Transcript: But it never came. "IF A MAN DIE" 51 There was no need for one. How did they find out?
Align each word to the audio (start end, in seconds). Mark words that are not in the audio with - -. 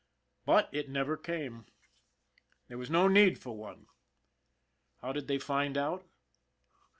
But 0.47 0.67
it 0.71 0.89
never 0.89 1.15
came. 1.15 1.57
"IF 1.57 1.61
A 1.61 1.61
MAN 1.61 1.61
DIE" 1.61 1.61
51 1.61 1.69
There 2.69 2.77
was 2.79 2.89
no 2.89 3.07
need 3.07 3.37
for 3.37 3.55
one. 3.55 3.85
How 4.99 5.11
did 5.13 5.27
they 5.27 5.37
find 5.37 5.77
out? 5.77 6.07